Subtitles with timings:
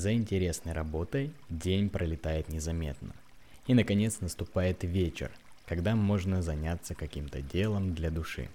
[0.00, 3.14] за интересной работой день пролетает незаметно.
[3.66, 5.30] И наконец наступает вечер,
[5.66, 8.48] когда можно заняться каким-то делом для души.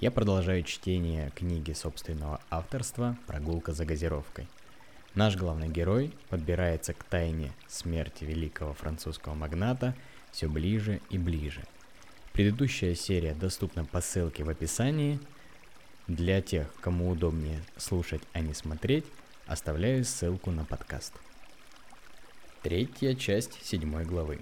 [0.00, 4.46] Я продолжаю чтение книги собственного авторства «Прогулка за газировкой».
[5.14, 9.96] Наш главный герой подбирается к тайне смерти великого французского магната
[10.30, 11.64] все ближе и ближе.
[12.32, 15.18] Предыдущая серия доступна по ссылке в описании.
[16.06, 19.04] Для тех, кому удобнее слушать, а не смотреть,
[19.50, 21.12] оставляю ссылку на подкаст.
[22.62, 24.38] Третья часть седьмой главы.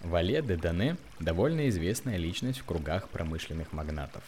[0.00, 4.22] Вале де Дане– довольно известная личность в кругах промышленных магнатов.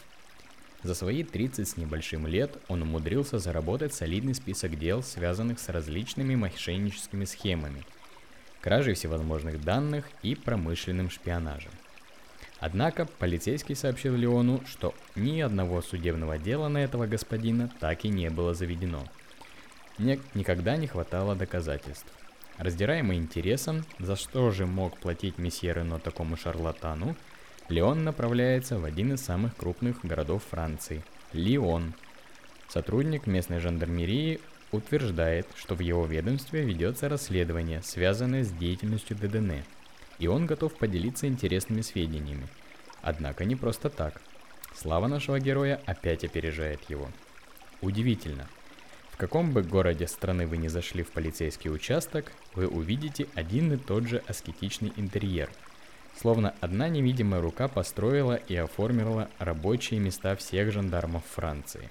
[0.83, 6.35] За свои 30 с небольшим лет он умудрился заработать солидный список дел, связанных с различными
[6.35, 7.85] мошенническими схемами,
[8.59, 11.71] кражей всевозможных данных и промышленным шпионажем.
[12.59, 18.29] Однако полицейский сообщил Леону, что ни одного судебного дела на этого господина так и не
[18.29, 19.07] было заведено.
[19.97, 22.11] Мне никогда не хватало доказательств.
[22.57, 27.15] Раздираемый интересом, за что же мог платить месье Рено такому шарлатану,
[27.69, 31.93] Леон направляется в один из самых крупных городов Франции– Лион.
[32.67, 34.39] Сотрудник местной жандармерии
[34.71, 39.63] утверждает, что в его ведомстве ведется расследование, связанное с деятельностью ДДН,
[40.19, 42.47] и он готов поделиться интересными сведениями.
[43.01, 44.21] Однако не просто так.
[44.75, 47.09] Слава нашего героя опять опережает его.
[47.81, 48.47] Удивительно,
[49.15, 53.77] в каком бы городе страны вы ни зашли в полицейский участок, вы увидите один и
[53.77, 55.49] тот же аскетичный интерьер.
[56.19, 61.89] Словно одна невидимая рука построила и оформила рабочие места всех жандармов Франции.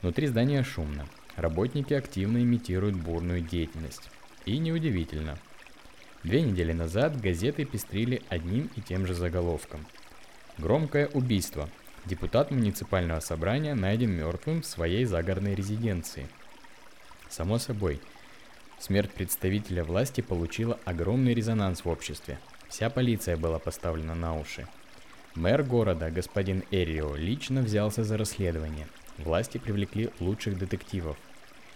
[0.00, 1.06] Внутри здания шумно.
[1.36, 4.10] Работники активно имитируют бурную деятельность.
[4.44, 5.38] И неудивительно.
[6.24, 9.86] Две недели назад газеты пестрили одним и тем же заголовком.
[10.58, 11.68] Громкое убийство.
[12.04, 16.26] Депутат муниципального собрания найден мертвым в своей загородной резиденции.
[17.28, 18.00] Само собой,
[18.80, 22.40] смерть представителя власти получила огромный резонанс в обществе.
[22.68, 24.66] Вся полиция была поставлена на уши.
[25.36, 28.88] Мэр города, господин Эрио, лично взялся за расследование.
[29.18, 31.16] Власти привлекли лучших детективов.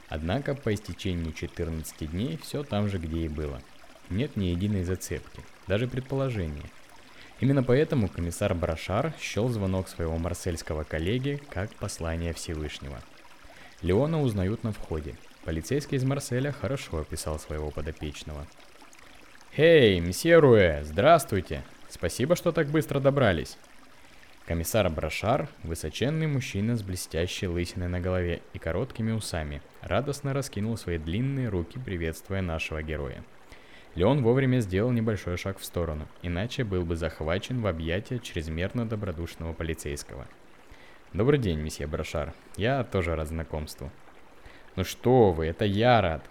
[0.09, 3.63] Однако по истечении 14 дней все там же, где и было.
[4.11, 6.69] Нет ни единой зацепки, даже предположения–
[7.39, 12.99] Именно поэтому комиссар Брашар счел звонок своего марсельского коллеги как послание Всевышнего.
[13.83, 15.15] Леона узнают на входе.
[15.45, 18.47] Полицейский из Марселя хорошо описал своего подопечного.
[19.55, 21.63] «Эй, месье Руэ, здравствуйте!
[21.91, 23.59] Спасибо, что так быстро добрались!»
[24.47, 30.99] Комиссар Брашар, высоченный мужчина с блестящей лысиной на голове и короткими усами, радостно раскинул свои
[30.99, 33.23] длинные руки, приветствуя нашего героя–
[33.97, 39.55] Леон вовремя сделал небольшой шаг в сторону, иначе был бы захвачен в объятия чрезмерно добродушного
[39.55, 40.27] полицейского.
[41.15, 42.35] «Добрый день, месье Брошар.
[42.59, 43.91] Я тоже рад знакомству».
[44.77, 46.23] «Ну что вы, это я рад.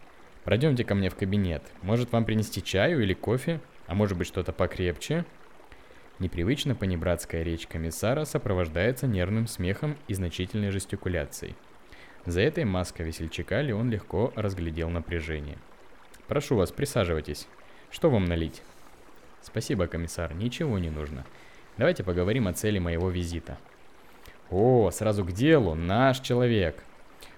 [0.44, 1.64] Пройдемте ко мне в кабинет.
[1.82, 3.60] Может, вам принести чаю или кофе?
[3.88, 5.26] А может быть, что-то покрепче?»
[6.20, 11.56] Непривычно понебратская речь комиссара сопровождается нервным смехом и значительной жестикуляцией.
[12.28, 15.58] За этой маской весельчака Леон легко разглядел напряжение–
[16.28, 17.48] Прошу вас, присаживайтесь.
[17.92, 18.64] Что вам налить?
[19.42, 21.24] Спасибо, комиссар, ничего не нужно.
[21.78, 23.58] Давайте поговорим о цели моего визита.
[24.50, 26.84] О, сразу к делу, наш человек.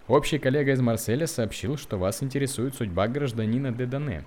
[0.07, 4.23] Общий коллега из Марселя сообщил, что вас интересует судьба гражданина Дедане.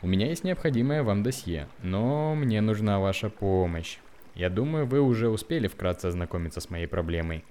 [0.00, 3.98] У меня есть необходимое вам досье, но мне нужна ваша помощь.
[4.34, 7.44] Я думаю, вы уже успели вкратце ознакомиться с моей проблемой.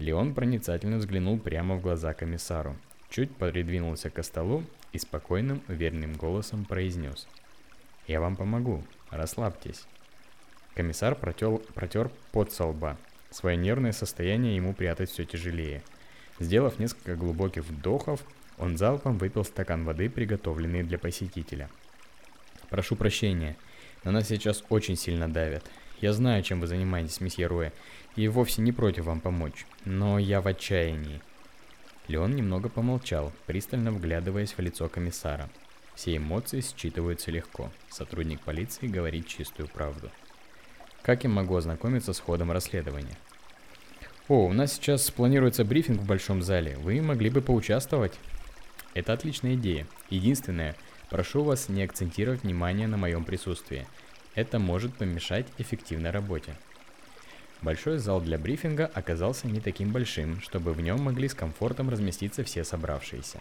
[0.00, 2.74] Леон проницательно взглянул прямо в глаза комиссару,
[3.08, 7.26] чуть придвинулся к столу и спокойным, уверенным голосом произнес.
[8.06, 9.86] «Я вам помогу, расслабьтесь».
[10.74, 12.96] Комиссар протел, протер под со лба.
[13.30, 15.82] Свое нервное состояние ему прятать все тяжелее.
[16.38, 18.24] Сделав несколько глубоких вдохов,
[18.58, 21.68] он залпом выпил стакан воды, приготовленный для посетителя.
[22.68, 23.56] «Прошу прощения,
[24.04, 25.64] на нас сейчас очень сильно давят.
[26.00, 27.72] Я знаю, чем вы занимаетесь, месье Руэ,
[28.16, 31.20] и вовсе не против вам помочь, но я в отчаянии.
[32.08, 35.48] Леон немного помолчал, пристально вглядываясь в лицо комиссара.
[35.94, 37.70] Все эмоции считываются легко.
[37.90, 40.10] Сотрудник полиции говорит чистую правду.
[41.02, 43.16] Как я могу ознакомиться с ходом расследования?
[44.28, 46.76] О, у нас сейчас планируется брифинг в большом зале.
[46.78, 48.18] Вы могли бы поучаствовать?
[48.94, 49.86] Это отличная идея.
[50.08, 50.76] Единственное,
[51.08, 53.86] прошу вас не акцентировать внимание на моем присутствии.
[54.34, 56.56] Это может помешать эффективной работе.
[57.62, 62.42] Большой зал для брифинга оказался не таким большим, чтобы в нем могли с комфортом разместиться
[62.42, 63.40] все собравшиеся.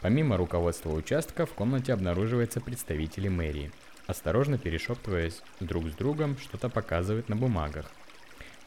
[0.00, 3.72] Помимо руководства участка, в комнате обнаруживаются представители мэрии.
[4.06, 7.90] Осторожно перешептываясь друг с другом, что-то показывает на бумагах.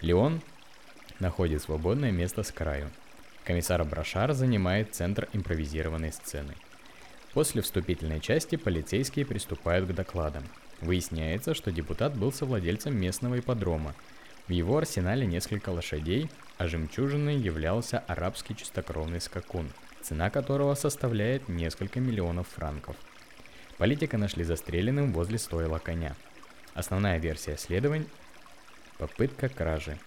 [0.01, 0.41] Леон
[1.19, 2.89] находит свободное место с краю.
[3.44, 6.55] Комиссар Брашар занимает центр импровизированной сцены.
[7.33, 10.44] После вступительной части полицейские приступают к докладам.
[10.81, 13.94] Выясняется, что депутат был совладельцем местного ипподрома.
[14.47, 19.69] В его арсенале несколько лошадей, а жемчужиной являлся арабский чистокровный скакун,
[20.01, 22.95] цена которого составляет несколько миллионов франков.
[23.77, 26.15] Политика нашли застреленным возле стойла коня.
[26.73, 28.07] Основная версия следований–
[28.97, 29.97] попытка кражи.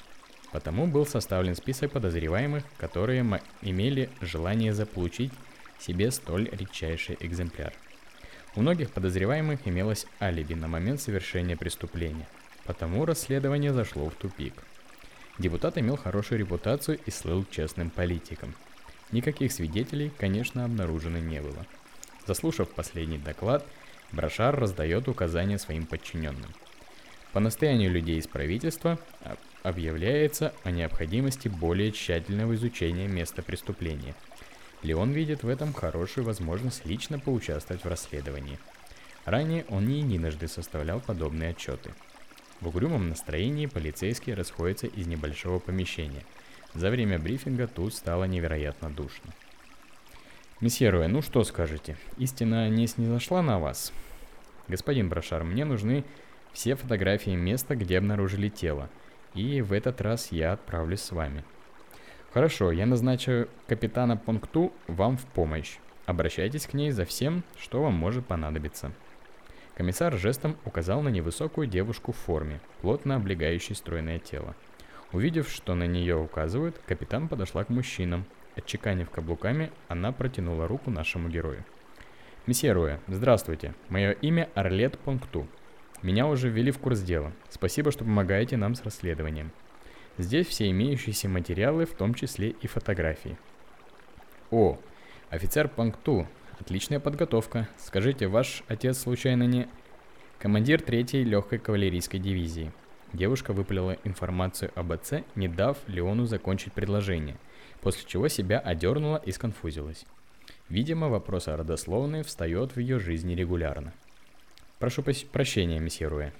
[0.52, 3.22] Потому был составлен список подозреваемых, которые
[3.62, 5.32] имели желание заполучить
[5.78, 7.72] себе столь редчайший экземпляр.
[8.56, 12.26] У многих подозреваемых имелось алиби на момент совершения преступления,
[12.70, 14.54] потому расследование зашло в тупик.
[15.38, 18.54] Депутат имел хорошую репутацию и слыл честным политиком.
[19.10, 21.66] Никаких свидетелей, конечно, обнаружено не было.
[22.28, 23.66] Заслушав последний доклад,
[24.12, 26.54] Брошар раздает указания своим подчиненным.
[27.32, 29.00] По настоянию людей из правительства
[29.64, 34.14] объявляется о необходимости более тщательного изучения места преступления–
[34.82, 38.58] Леон видит в этом хорошую возможность лично поучаствовать в расследовании.
[39.26, 41.92] Ранее он не единожды составлял подобные отчеты.
[42.60, 46.24] В угрюмом настроении полицейские расходятся из небольшого помещения.
[46.74, 49.32] За время брифинга тут стало невероятно душно.
[50.60, 51.96] Месье Руэ, ну что скажете?
[52.18, 53.92] Истина не снизошла на вас?
[54.68, 56.04] Господин Брошар, мне нужны
[56.52, 58.90] все фотографии места, где обнаружили тело.
[59.34, 61.44] И в этот раз я отправлюсь с вами.
[62.34, 65.78] Хорошо, я назначу капитана Пункту вам в помощь.
[66.04, 68.92] Обращайтесь к ней за всем, что вам может понадобиться.
[69.80, 74.54] Комиссар жестом указал на невысокую девушку в форме, плотно облегающей стройное тело.
[75.10, 78.26] Увидев, что на нее указывают, капитан подошла к мужчинам.
[78.56, 81.64] Отчеканив каблуками, она протянула руку нашему герою.
[82.46, 83.74] «Месье Руэ, здравствуйте.
[83.88, 85.48] Мое имя Орлет Пункту.
[86.02, 87.32] Меня уже ввели в курс дела.
[87.48, 89.50] Спасибо, что помогаете нам с расследованием.
[90.18, 93.38] Здесь все имеющиеся материалы, в том числе и фотографии.
[94.50, 94.78] О,
[95.30, 96.28] офицер Панкту,
[96.60, 97.68] отличная подготовка.
[97.78, 99.68] Скажите, ваш отец случайно не...
[100.38, 102.72] Командир третьей легкой кавалерийской дивизии.
[103.12, 107.36] Девушка выпалила информацию об отце, не дав Леону закончить предложение,
[107.80, 110.06] после чего себя одернула и сконфузилась.
[110.68, 113.92] Видимо, вопрос о родословной встает в ее жизни регулярно.
[114.78, 116.32] Прошу прощения, месье Руэ.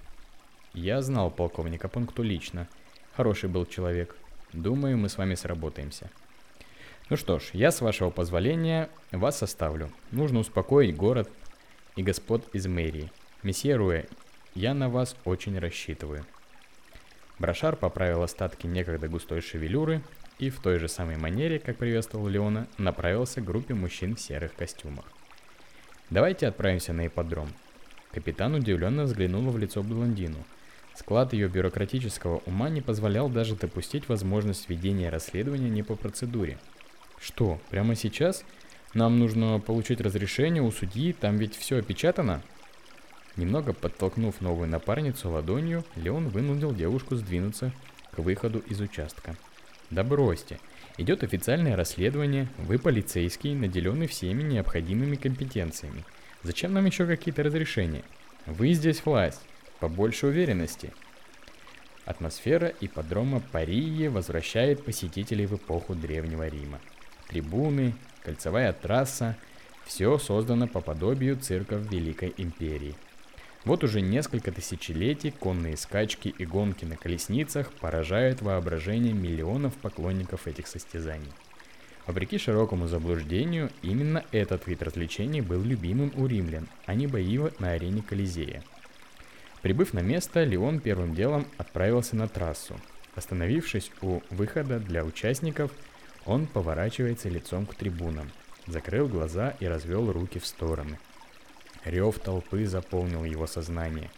[0.73, 2.69] Я знал полковника Пункту лично–
[3.17, 4.17] Хороший был человек.
[4.53, 6.09] Думаю, мы с вами сработаемся.
[7.11, 9.91] Ну что ж, я с вашего позволения вас оставлю.
[10.13, 11.29] Нужно успокоить город
[11.97, 13.11] и господ из мэрии.
[13.43, 14.05] Месье Руэ,
[14.55, 16.25] я на вас очень рассчитываю.
[17.41, 20.03] Брошар поправил остатки некогда густой шевелюры
[20.39, 24.55] и в той же самой манере, как приветствовал Леона, направился к группе мужчин в серых
[24.55, 25.07] костюмах.
[26.11, 27.49] «Давайте отправимся на ипподром».
[28.13, 30.45] Капитан удивленно взглянул в лицо блондину–
[30.95, 36.59] Склад ее бюрократического ума не позволял даже допустить возможность ведения расследования не по процедуре.
[37.21, 38.45] Что, прямо сейчас?
[38.95, 42.43] Нам нужно получить разрешение у судьи, там ведь все опечатано?
[43.37, 47.73] Немного подтолкнув новую напарницу ладонью, Леон вынудил девушку сдвинуться
[48.11, 49.37] к выходу из участка.
[49.91, 50.59] Да бросьте.
[50.97, 56.05] Идет официальное расследование, вы полицейский, наделенный всеми необходимыми компетенциями.
[56.43, 58.03] Зачем нам еще какие-то разрешения?
[58.47, 59.41] Вы здесь власть.
[59.79, 60.93] Побольше уверенности.
[62.05, 66.81] Атмосфера ипподрома Парии возвращает посетителей в эпоху Древнего Рима.
[67.31, 67.95] Трибуны,
[68.25, 69.37] кольцевая трасса–
[69.87, 72.95] все создано по подобию цирков Великой Империи.
[73.65, 80.67] Вот уже несколько тысячелетий конные скачки и гонки на колесницах поражают воображение миллионов поклонников этих
[80.67, 81.33] состязаний.
[82.07, 87.71] Вопреки широкому заблуждению, именно этот вид развлечений был любимым у римлян, а не бои на
[87.71, 88.63] арене Колизея–
[89.63, 92.81] Прибыв на место, Леон первым делом отправился на трассу.
[93.15, 95.71] Остановившись у выхода для участников,
[96.27, 98.31] он поворачивается лицом к трибунам,
[98.67, 100.99] закрыл глаза и развел руки в стороны.
[101.85, 104.11] Рев толпы заполнил его сознание,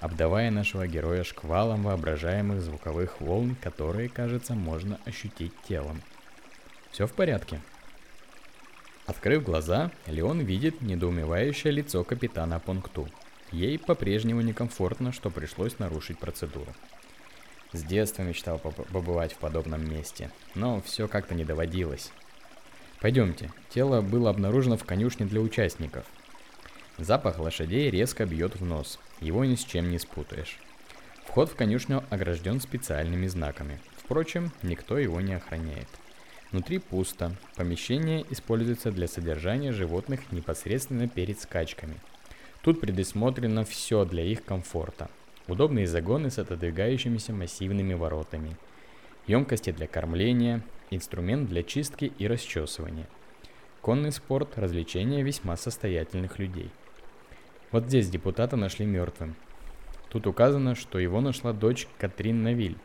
[0.00, 6.02] обдавая нашего героя шквалом воображаемых звуковых волн, которые, кажется, можно ощутить телом.
[6.92, 7.60] Все в порядке.
[9.06, 13.08] Открыв глаза, Леон видит недоумевающее лицо капитана Пункту–
[13.54, 16.74] Ей по-прежнему некомфортно, что пришлось нарушить процедуру.
[17.74, 22.10] С детства мечтал побывать в подобном месте, но все как-то не доводилось.
[23.00, 26.06] Пойдемте, тело было обнаружено в конюшне для участников.
[26.96, 30.58] Запах лошадей резко бьет в нос, его ни с чем не спутаешь.
[31.26, 33.78] Вход в конюшню огражден специальными знаками.
[33.98, 35.88] Впрочем, никто его не охраняет.
[36.50, 37.36] Внутри пусто.
[37.56, 42.00] Помещение используется для содержания животных непосредственно перед скачками–
[42.64, 45.10] Тут предусмотрено все для их комфорта.
[45.46, 48.56] Удобные загоны с отодвигающимися массивными воротами,
[49.26, 53.06] емкости для кормления, инструмент для чистки и расчесывания.
[53.82, 56.70] Конный спорт– развлечение весьма состоятельных людей.
[57.72, 59.36] Вот здесь депутата нашли мертвым.
[60.08, 62.78] Тут указано, что его нашла дочь Катрин Навиль.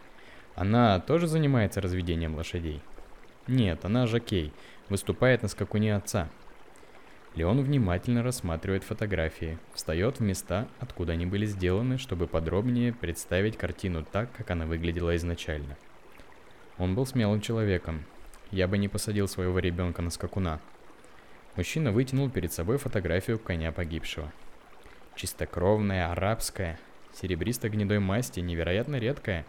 [0.55, 2.81] Она тоже занимается разведением лошадей?
[3.47, 4.51] Нет, она жокей,
[4.89, 6.27] выступает на скакуне отца.
[7.39, 14.05] Леон внимательно рассматривает фотографии, встает в места, откуда они были сделаны, чтобы подробнее представить картину
[14.05, 15.75] так, как она выглядела изначально.
[16.77, 18.03] Он был смелым человеком.
[18.51, 20.59] Я бы не посадил своего ребенка на скакуна–
[21.59, 24.31] Мужчина вытянул перед собой фотографию коня погибшего.
[25.15, 26.79] Чистокровная, арабская,
[27.13, 29.45] серебристо-гнедой масти, невероятно редкая.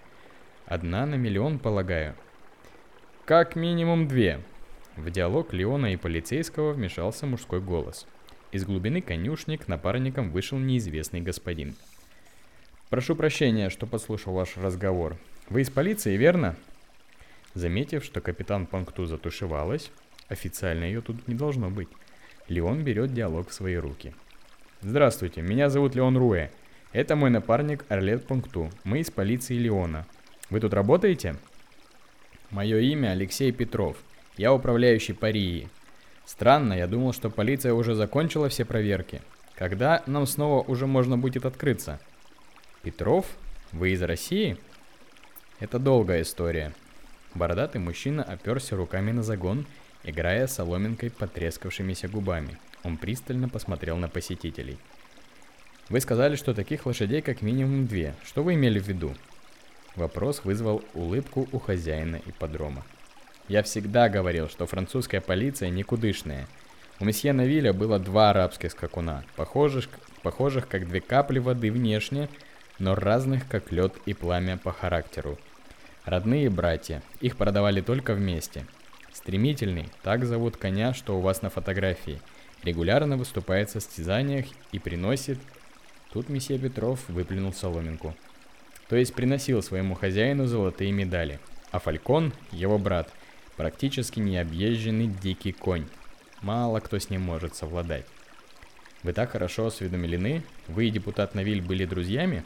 [0.67, 2.17] Одна на миллион, полагаю.
[3.27, 4.41] Как минимум две.
[5.01, 8.07] В диалог Леона и полицейского вмешался мужской голос.
[8.53, 11.75] Из глубины конюшни к напарникам вышел неизвестный господин.
[12.91, 15.17] «Прошу прощения, что подслушал ваш разговор.
[15.49, 16.55] Вы из полиции, верно?»
[17.55, 19.91] Заметив, что капитан Панкту затушевалась,
[20.31, 21.89] Официально ее тут не должно быть.
[22.47, 24.15] Леон берет диалог в свои руки.
[24.81, 26.51] Здравствуйте, меня зовут Леон Руэ.
[26.93, 28.71] Это мой напарник Орлет Пункту.
[28.85, 30.07] Мы из полиции Леона.
[30.49, 31.35] Вы тут работаете?
[32.51, 33.97] Мое имя Алексей Петров.
[34.41, 35.69] Я управляющий Парии.
[36.25, 39.21] Странно, я думал, что полиция уже закончила все проверки.
[39.55, 42.01] Когда нам снова уже можно будет открыться?
[42.83, 43.27] Петров?
[43.71, 44.57] Вы из России?
[45.59, 46.73] Это долгая история.
[47.35, 49.67] Бородатый мужчина оперся руками на загон
[50.05, 54.79] Играя соломинкой потрескавшимися губами, он пристально посмотрел на посетителей.
[55.91, 58.15] «Вы сказали, что таких лошадей как минимум две.
[58.25, 59.15] Что вы имели в виду?»
[59.97, 62.83] Вопрос вызвал улыбку у хозяина ипподрома.
[63.51, 66.47] «Я всегда говорил, что французская полиция никудышная.
[67.01, 69.89] У месье Навиля было два арабских скакуна, похожих,
[70.23, 72.31] похожих как две капли воды внешне,
[72.79, 75.39] но разных как лед и пламя по характеру.
[76.07, 78.65] Родные братья, их продавали только вместе–
[79.13, 82.21] Стремительный, так зовут коня, что у вас на фотографии.
[82.63, 85.39] Регулярно выступает в состязаниях и приносит...
[86.13, 88.17] Тут месье Петров выплюнул соломинку.
[88.89, 91.39] То есть приносил своему хозяину золотые медали.
[91.71, 93.09] А Фалькон, его брат,
[93.61, 95.85] практически необъезженный дикий конь.
[96.41, 98.07] Мало кто с ним может совладать.
[99.03, 100.43] Вы так хорошо осведомлены?
[100.67, 102.43] Вы и депутат Навиль были друзьями?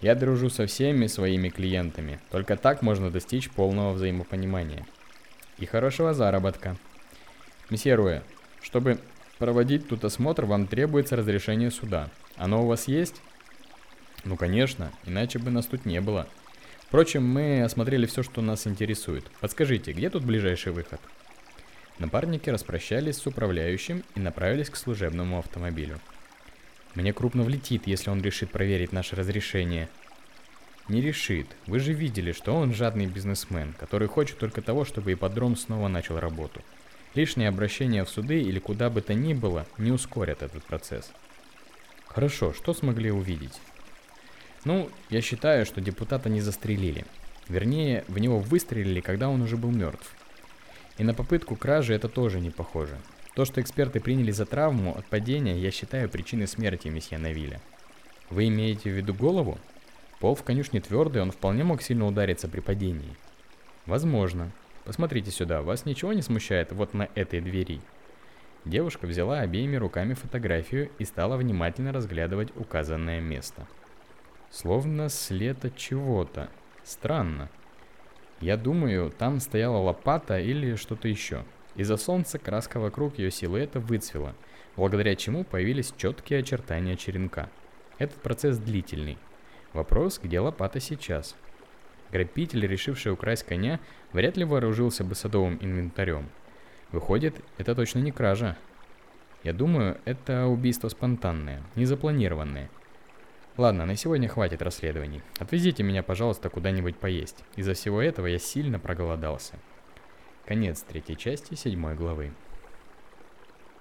[0.00, 2.20] Я дружу со всеми своими клиентами.
[2.30, 4.86] Только так можно достичь полного взаимопонимания
[5.58, 6.76] и хорошего заработка.
[7.68, 8.22] Месье Руэ,
[8.62, 9.00] чтобы
[9.38, 12.10] проводить тут осмотр, вам требуется разрешение суда.
[12.36, 13.20] Оно у вас есть?
[14.22, 16.28] Ну, конечно, иначе бы нас тут не было.
[16.86, 19.24] Впрочем, мы осмотрели все, что нас интересует.
[19.40, 21.00] Подскажите, где тут ближайший выход?
[21.98, 25.98] Напарники распрощались с управляющим и направились к служебному автомобилю.
[26.94, 29.88] Мне крупно влетит, если он решит проверить наше разрешение,
[30.88, 31.48] не решит.
[31.66, 36.20] Вы же видели, что он жадный бизнесмен, который хочет только того, чтобы ипподром снова начал
[36.20, 36.62] работу.
[37.14, 41.10] Лишнее обращение в суды или куда бы то ни было не ускорят этот процесс.
[42.06, 43.60] Хорошо, что смогли увидеть?
[44.66, 47.04] Ну, я считаю, что депутата не застрелили.
[47.48, 50.12] Вернее, в него выстрелили, когда он уже был мертв.
[50.98, 52.98] И на попытку кражи это тоже не похоже.
[53.36, 57.60] То, что эксперты приняли за травму от падения, я считаю причиной смерти месье Навиля.
[58.28, 59.56] Вы имеете в виду голову?
[60.18, 63.14] Пол в конюшне твердый, он вполне мог сильно удариться при падении.
[63.86, 64.50] Возможно.
[64.84, 67.80] Посмотрите сюда, вас ничего не смущает вот на этой двери?
[68.64, 73.68] Девушка взяла обеими руками фотографию и стала внимательно разглядывать указанное место.
[74.50, 76.48] Словно след от чего-то.
[76.84, 77.50] Странно.
[78.40, 81.44] Я думаю, там стояла лопата или что-то еще.
[81.74, 84.34] Из-за солнца краска вокруг ее силуэта выцвела,
[84.76, 87.50] благодаря чему появились четкие очертания черенка.
[87.98, 89.18] Этот процесс длительный,
[89.76, 91.36] Вопрос, где лопата сейчас?
[92.10, 93.78] Грабитель, решивший украсть коня,
[94.14, 96.30] вряд ли вооружился бы садовым инвентарем.
[96.92, 98.56] Выходит, это точно не кража.
[99.44, 102.70] Я думаю, это убийство спонтанное, незапланированное.
[103.56, 105.22] Ладно, на сегодня хватит расследований.
[105.38, 107.42] Отвезите меня, пожалуйста, куда-нибудь поесть.
[107.56, 109.54] Из-за всего этого я сильно проголодался.
[110.44, 112.32] Конец третьей части седьмой главы.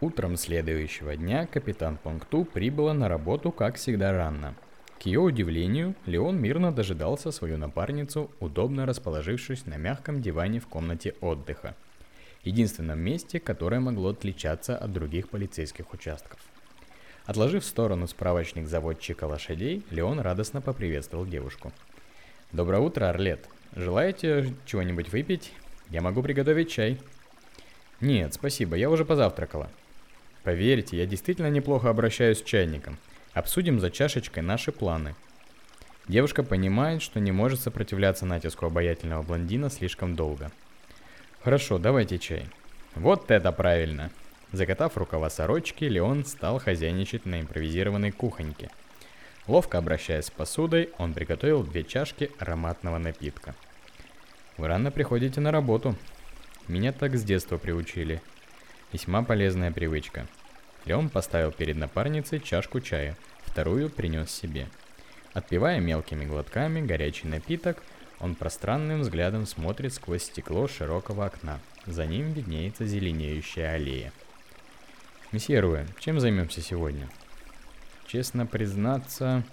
[0.01, 4.55] Утром следующего дня капитан Пункту прибыла на работу, как всегда, рано–
[4.99, 11.13] к ее удивлению, Леон мирно дожидался свою напарницу, удобно расположившись на мягком диване в комнате
[11.21, 11.75] отдыха.
[12.43, 16.39] Единственном месте, которое могло отличаться от других полицейских участков.
[17.25, 21.71] Отложив в сторону справочник заводчика лошадей, Леон радостно поприветствовал девушку.
[22.51, 23.47] «Доброе утро, Орлет.
[23.75, 25.51] Желаете чего-нибудь выпить?
[25.89, 26.99] Я могу приготовить чай».
[27.99, 29.69] «Нет, спасибо, я уже позавтракала».
[30.43, 32.99] «Поверьте, я действительно неплохо обращаюсь с чайником.
[33.33, 35.15] Обсудим за чашечкой наши планы.
[36.07, 40.51] Девушка понимает, что не может сопротивляться натиску обаятельного блондина слишком долго.
[41.41, 42.45] Хорошо, давайте чай.
[42.93, 44.11] Вот это правильно!
[44.55, 48.69] Закатав рукава сорочки, Леон стал хозяйничать на импровизированной кухоньке.
[49.47, 53.53] Ловко обращаясь с посудой, он приготовил две чашки ароматного напитка.
[54.55, 55.93] Вы рано приходите на работу.
[56.69, 58.21] Меня так с детства приучили.
[58.93, 60.25] Весьма полезная привычка.
[60.85, 64.69] Леон поставил перед напарницей чашку чая, вторую принес себе.
[65.33, 67.83] Отпивая мелкими глотками горячий напиток,
[68.21, 71.59] он пространным взглядом смотрит сквозь стекло широкого окна.
[71.85, 74.13] За ним виднеется зеленеющая аллея.
[75.35, 77.09] Месье Руэ, чем займемся сегодня?
[78.07, 79.43] Честно признаться,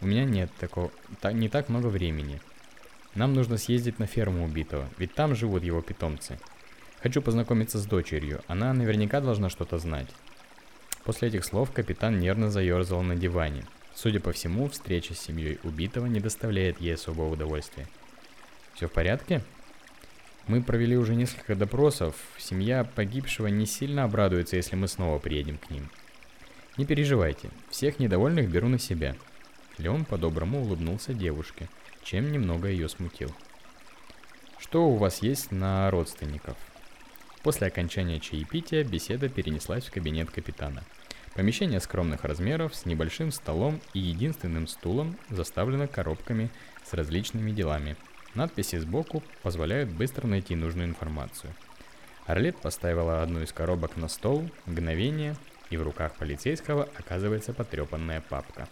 [0.00, 0.90] у меня нет такого,
[1.20, 2.40] та, не так много времени.
[3.14, 6.38] Нам нужно съездить на ферму убитого, ведь там живут его питомцы.
[7.02, 10.08] Хочу познакомиться с дочерью, она наверняка должна что-то знать.
[11.04, 13.66] После этих слов капитан нервно заерзал на диване.
[13.94, 17.86] Судя по всему, встреча с семьей убитого не доставляет ей особого удовольствия.
[18.72, 19.42] Все в порядке?
[20.46, 22.14] Мы провели уже несколько допросов.
[22.38, 25.90] Семья погибшего не сильно обрадуется, если мы снова приедем к ним.
[26.76, 29.16] Не переживайте, всех недовольных беру на себя.
[29.78, 31.68] Леон по-доброму улыбнулся девушке,
[32.04, 33.34] чем немного ее смутил.
[34.58, 36.56] Что у вас есть на родственников?
[37.42, 40.84] После окончания чаепития беседа перенеслась в кабинет капитана.
[41.34, 46.50] Помещение скромных размеров с небольшим столом и единственным стулом заставлено коробками
[46.84, 47.96] с различными делами.
[48.36, 51.54] Надписи сбоку позволяют быстро найти нужную информацию.
[52.26, 55.36] Орлет поставила одну из коробок на стол, мгновение,
[55.70, 58.68] и в руках полицейского оказывается потрепанная папка.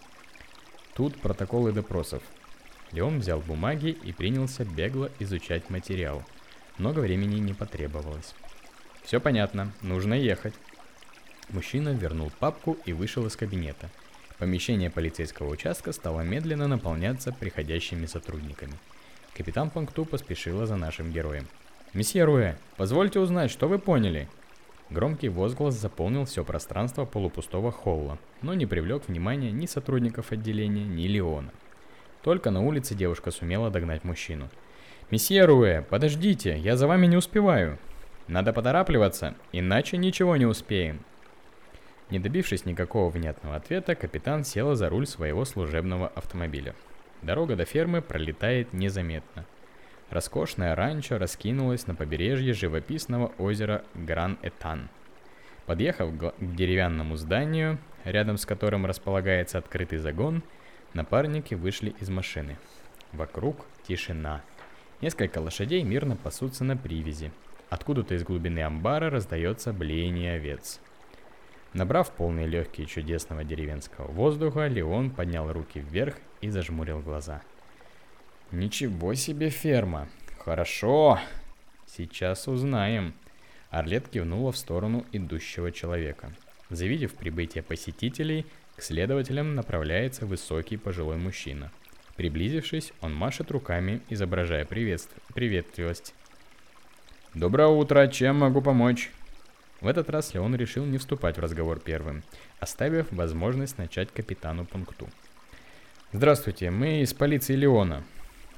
[0.94, 2.22] Тут протоколы допросов.
[2.92, 6.22] Леон взял бумаги и принялся бегло изучать материал.
[6.76, 8.34] Много времени не потребовалось.
[9.02, 10.54] Все понятно, нужно ехать.
[11.48, 13.88] Мужчина вернул папку и вышел из кабинета.
[14.38, 18.74] Помещение полицейского участка стало медленно наполняться приходящими сотрудниками.
[19.36, 21.48] Капитан Панкту поспешила за нашим героем.
[21.92, 24.28] «Месье Руэ, позвольте узнать, что вы поняли?»
[24.90, 31.08] Громкий возглас заполнил все пространство полупустого холла, но не привлек внимания ни сотрудников отделения, ни
[31.08, 31.50] Леона.
[32.22, 34.48] Только на улице девушка сумела догнать мужчину.
[35.10, 37.78] «Месье Руэ, подождите, я за вами не успеваю!»
[38.28, 41.00] «Надо поторапливаться, иначе ничего не успеем!»
[42.10, 46.74] Не добившись никакого внятного ответа, капитан села за руль своего служебного автомобиля.
[47.24, 49.44] Дорога до фермы пролетает незаметно–
[50.14, 54.88] Роскошное ранчо раскинулось на побережье живописного озера Гран-Этан.
[55.66, 60.44] Подъехав к деревянному зданию, рядом с которым располагается открытый загон,
[60.92, 62.58] напарники вышли из машины.
[63.12, 64.42] Вокруг тишина.
[65.00, 67.32] Несколько лошадей мирно пасутся на привязи.
[67.70, 70.80] Откуда-то из глубины амбара раздается блеяние овец.
[71.74, 77.42] Набрав полные легкие чудесного деревенского воздуха, Леон поднял руки вверх и зажмурил глаза–
[78.54, 80.08] Ничего себе ферма.
[80.38, 81.18] Хорошо.
[81.86, 83.12] Сейчас узнаем.
[83.70, 86.32] Орлет кивнула в сторону идущего человека.
[86.70, 91.72] Завидев прибытие посетителей, к следователям направляется высокий пожилой мужчина.
[92.14, 95.12] Приблизившись, он машет руками, изображая приветств...
[95.34, 96.14] приветливость.
[97.34, 99.10] «Доброе утро, чем могу помочь?»
[99.84, 102.24] В этот раз Леон решил не вступать в разговор первым,
[102.58, 105.10] оставив возможность начать капитану пункту.
[106.10, 108.02] «Здравствуйте, мы из полиции Леона.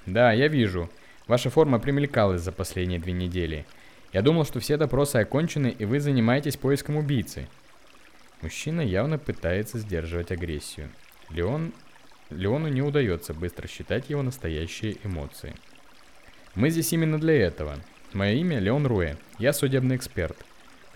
[0.06, 0.88] Да, я вижу.
[1.26, 3.66] Ваша форма примелькалась за последние две недели.
[4.12, 7.48] Я думал, что все допросы окончены, и вы занимаетесь поиском убийцы.
[8.40, 10.90] Мужчина явно пытается сдерживать агрессию.
[11.30, 11.72] Леон...
[12.30, 15.56] Леону не удается быстро считать его настоящие эмоции.
[16.54, 17.80] Мы здесь именно для этого.
[18.12, 19.16] Мое имя Леон Руэ.
[19.40, 20.36] Я судебный эксперт.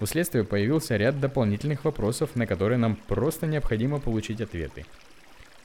[0.00, 4.86] У следствия появился ряд дополнительных вопросов, на которые нам просто необходимо получить ответы.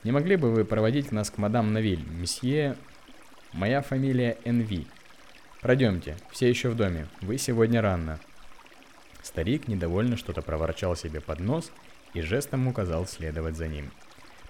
[0.03, 2.75] Не могли бы вы проводить нас к мадам Навиль, месье
[3.53, 4.85] Моя фамилия НВ.
[5.61, 8.19] Пройдемте, все еще в доме, вы сегодня рано.
[9.23, 11.71] Старик недовольно что-то проворчал себе под нос
[12.13, 13.89] и жестом указал следовать за ним.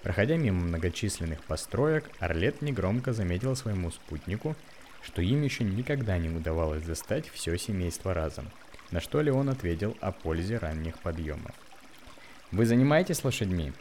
[0.02, 4.56] Проходя мимо многочисленных построек, Орлет негромко заметил своему спутнику,
[5.02, 8.50] что им еще никогда не удавалось застать все семейство разом,
[8.90, 11.52] на что Леон ответил о пользе ранних подъемов.
[12.52, 13.72] «Вы занимаетесь лошадьми?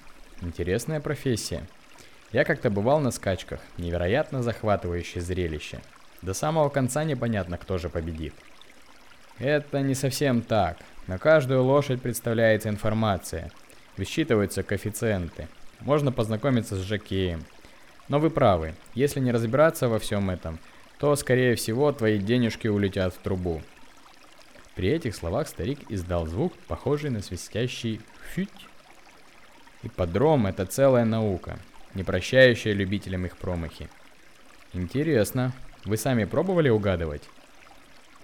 [0.41, 1.67] Интересная профессия.
[2.31, 5.79] Я как-то бывал на скачках, невероятно захватывающее зрелище.
[6.21, 8.33] До самого конца непонятно, кто же победит.
[9.37, 10.77] Это не совсем так.
[11.07, 13.51] На каждую лошадь представляется информация.
[13.97, 15.47] Высчитываются коэффициенты.
[15.81, 17.43] Можно познакомиться с жокеем.
[18.07, 20.59] Но вы правы, если не разбираться во всем этом,
[20.99, 23.61] то, скорее всего, твои денежки улетят в трубу.
[24.75, 28.01] При этих словах старик издал звук, похожий на свистящий
[28.33, 28.67] «фють».
[29.83, 31.59] Ипподром– это целая наука
[31.95, 33.89] не прощающая любителям их промахи.
[34.73, 35.53] Интересно,
[35.85, 37.23] вы сами пробовали угадывать?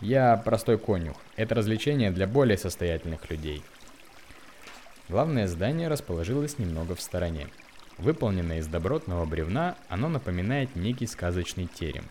[0.02, 1.16] Я простой конюх.
[1.38, 3.64] Это развлечение для более состоятельных людей.
[5.10, 7.48] Главное здание расположилось немного в стороне.
[7.98, 12.06] Выполненное из добротного бревна, оно напоминает некий сказочный терем.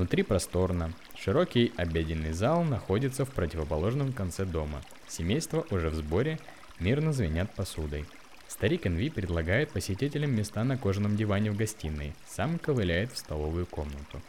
[0.00, 0.94] Внутри просторно.
[1.14, 4.80] Широкий обеденный зал находится в противоположном конце дома.
[5.06, 6.38] Семейство уже в сборе,
[6.78, 8.06] мирно звенят посудой.
[8.48, 14.22] Старик Энви предлагает посетителям места на кожаном диване в гостиной, сам ковыляет в столовую комнату.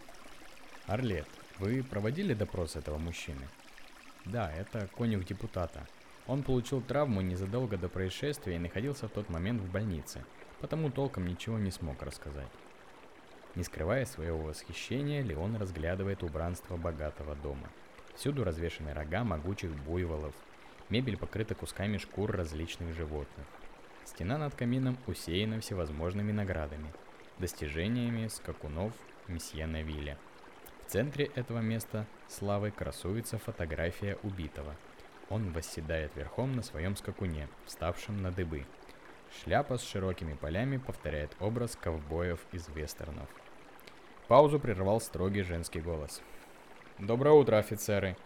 [0.87, 3.47] Орлет, вы проводили допрос этого мужчины?
[4.25, 5.87] Да, это конюх депутата.
[6.27, 10.25] Он получил травму незадолго до происшествия и находился в тот момент в больнице,
[10.59, 12.51] потому толком ничего не смог рассказать.
[13.55, 17.69] Не скрывая своего восхищения, Леон разглядывает убранство богатого дома.
[18.15, 20.33] Всюду развешаны рога могучих буйволов,
[20.89, 23.45] мебель покрыта кусками шкур различных животных.
[24.05, 26.93] Стена над камином усеяна всевозможными наградами,
[27.39, 28.93] достижениями скакунов
[29.27, 30.17] месье Навиля.
[30.85, 34.75] В центре этого места славы красуется фотография убитого.
[35.29, 38.65] Он восседает верхом на своем скакуне, вставшем на дыбы.
[39.39, 43.29] Шляпа с широкими полями повторяет образ ковбоев из вестернов.
[44.27, 46.21] Паузу прервал строгий женский голос.
[46.99, 48.17] «Доброе утро, офицеры!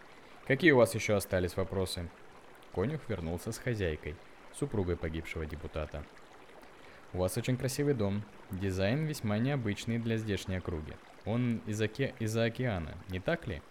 [0.47, 2.09] Какие у вас еще остались вопросы?»
[2.73, 4.15] Конюх вернулся с хозяйкой–
[4.59, 6.03] супругой погибшего депутата.
[7.13, 8.23] У вас очень красивый дом.
[8.51, 10.93] Дизайн весьма необычный для здешней округи.
[11.25, 12.13] Он из оке...
[12.19, 13.61] из-за океана, не так ли?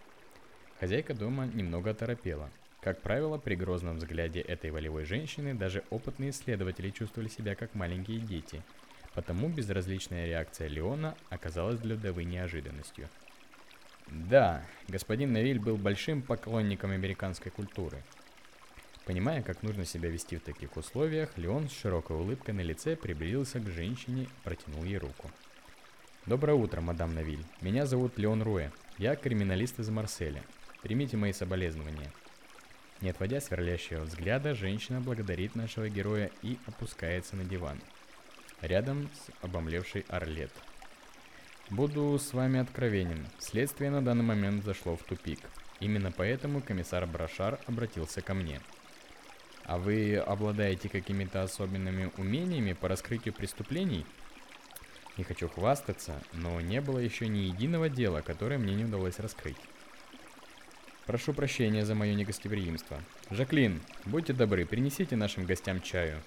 [0.81, 2.51] Хозяйка дома немного оторопела.
[2.85, 8.21] Как правило, при грозном взгляде этой волевой женщины даже опытные исследователи чувствовали себя как маленькие
[8.21, 8.63] дети.
[9.15, 13.09] Потому безразличная реакция Леона оказалась для Девы неожиданностью.
[14.07, 18.03] Да, господин Навиль был большим поклонником американской культуры–
[19.07, 23.61] Понимая, как нужно себя вести в таких условиях, Леон с широкой улыбкой на лице приблизился
[23.61, 25.31] к женщине и протянул ей руку.
[26.25, 27.45] «Доброе утро, мадам Навиль.
[27.61, 28.71] Меня зовут Леон Руэ.
[28.97, 30.43] Я криминалист из Марселя.
[30.81, 32.11] Примите мои соболезнования».
[33.01, 37.81] Не отводя сверлящего взгляда, женщина благодарит нашего героя и опускается на диван.
[38.61, 40.53] Рядом с обомлевшей Орлет.
[41.71, 43.27] Буду с вами откровенен.
[43.39, 45.41] Следствие на данный момент зашло в тупик.
[45.81, 48.61] Именно поэтому комиссар Брашар обратился ко мне–
[49.65, 54.05] а вы обладаете какими-то особенными умениями по раскрытию преступлений?
[55.17, 59.57] Не хочу хвастаться, но не было еще ни единого дела, которое мне не удалось раскрыть.
[61.07, 63.01] Прошу прощения за мое негостеприимство.
[63.31, 66.21] Жаклин, будьте добры, принесите нашим гостям чаю.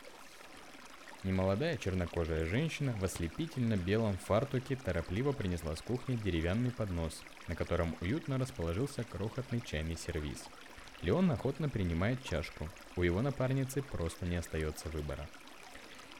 [1.23, 7.95] Немолодая чернокожая женщина в ослепительно белом фартуке торопливо принесла с кухни деревянный поднос, на котором
[8.01, 10.45] уютно расположился крохотный чайный сервиз–
[11.01, 12.67] Леон охотно принимает чашку.
[12.95, 15.27] У его напарницы просто не остается выбора.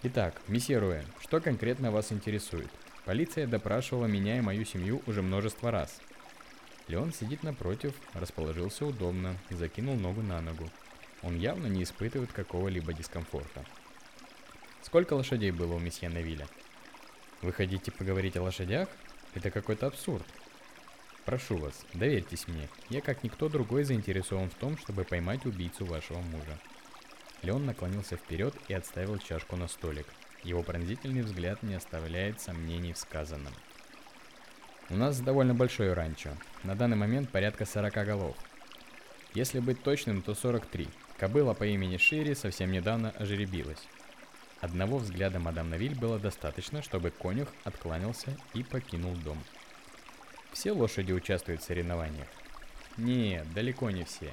[0.03, 2.69] Итак, месье Руэ, что конкретно вас интересует?
[3.03, 5.99] Полиция допрашивала меня и мою семью уже множество раз.
[6.87, 10.69] Леон сидит напротив, расположился удобно, закинул ногу на ногу.
[11.21, 13.65] Он явно не испытывает какого-либо дискомфорта.
[14.81, 16.47] Сколько лошадей было у месье Навиля?
[17.41, 18.87] Вы хотите поговорить о лошадях?
[19.33, 20.25] Это какой-то абсурд.
[21.25, 22.69] Прошу вас, доверьтесь мне.
[22.89, 26.57] Я как никто другой заинтересован в том, чтобы поймать убийцу вашего мужа.
[27.41, 30.07] Леон наклонился вперед и отставил чашку на столик.
[30.43, 33.53] Его пронзительный взгляд не оставляет сомнений в сказанном.
[34.89, 36.29] У нас довольно большое ранчо.
[36.63, 38.37] На данный момент порядка 40 голов.
[39.33, 40.87] Если быть точным, то 43.
[41.17, 43.85] Кобыла по имени Шири совсем недавно ожеребилась.
[44.61, 49.37] Одного взгляда мадам Навиль было достаточно, чтобы конюх откланялся и покинул дом.
[50.53, 52.27] Все лошади участвуют в соревнованиях?
[52.95, 54.31] Нет, далеко не все.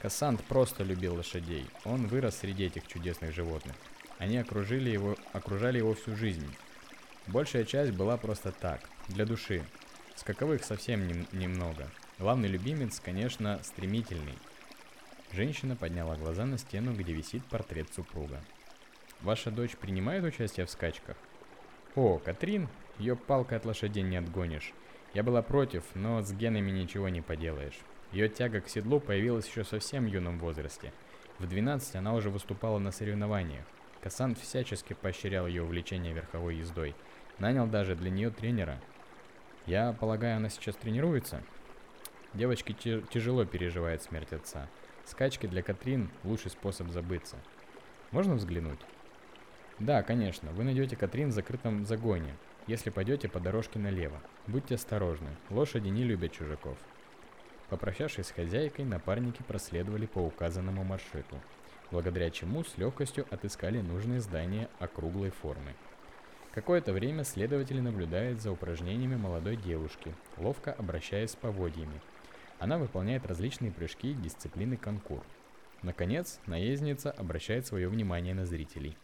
[0.00, 1.66] Кассант просто любил лошадей.
[1.84, 3.74] Он вырос среди этих чудесных животных.
[4.18, 6.46] Они окружили его, окружали его всю жизнь.
[7.26, 9.64] Большая часть была просто так, для души.
[10.16, 11.88] Скаковых совсем не, немного.
[12.18, 14.38] Главный любимец, конечно, стремительный.
[15.32, 18.40] Женщина подняла глаза на стену, где висит портрет супруга.
[19.22, 21.16] Ваша дочь принимает участие в скачках?
[21.94, 24.72] О, Катрин, ее палкой от лошадей не отгонишь.
[25.14, 27.78] Я была против, но с генами ничего не поделаешь.
[28.12, 30.92] Ее тяга к седлу появилась еще совсем юном возрасте.
[31.38, 33.64] В 12 она уже выступала на соревнованиях.
[34.02, 36.94] Кассан всячески поощрял ее увлечение верховой ездой.
[37.38, 38.80] Нанял даже для нее тренера.
[39.66, 41.42] Я полагаю, она сейчас тренируется?
[42.34, 44.68] Девочке тяжело переживает смерть отца.
[45.04, 47.36] Скачки для Катрин– лучший способ забыться.
[48.10, 48.80] Можно взглянуть?
[49.78, 52.34] Да, конечно, вы найдете Катрин в закрытом загоне
[52.66, 54.20] если пойдете по дорожке налево.
[54.46, 56.78] Будьте осторожны, лошади не любят чужаков.
[57.68, 61.40] Попрощавшись с хозяйкой, напарники проследовали по указанному маршруту,
[61.90, 65.74] благодаря чему с легкостью отыскали нужное здание округлой формы.
[66.54, 72.00] Какое-то время следователи наблюдают за упражнениями молодой девушки, ловко обращаясь с поводьями.
[72.58, 75.22] Она выполняет различные прыжки дисциплины конкур.
[75.82, 78.96] Наконец, наездница обращает свое внимание на зрителей.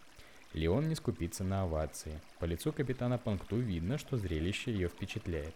[0.52, 2.20] Леон не скупится на овации.
[2.38, 5.54] По лицу капитана Панкту видно, что зрелище ее впечатляет.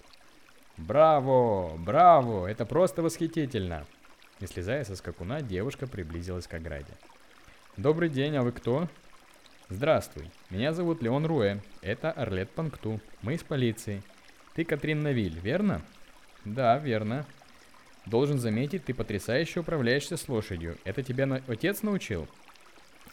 [0.79, 1.77] «Браво!
[1.77, 2.47] Браво!
[2.47, 3.87] Это просто восхитительно!»
[4.41, 6.95] Не слезая со скакуна, девушка приблизилась к ограде.
[7.77, 8.89] «Добрый день, а вы кто?»
[9.73, 14.03] «Здравствуй, меня зовут Леон Руэ, это Орлет Панкту, мы из полиции.
[14.55, 15.81] Ты Катрин Навиль, верно?»
[16.45, 17.25] «Да, верно.
[18.05, 20.77] Должен заметить, ты потрясающе управляешься с лошадью.
[20.85, 21.43] Это тебя на...
[21.49, 22.29] отец научил?»